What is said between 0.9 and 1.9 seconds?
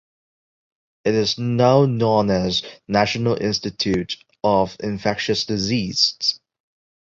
It is now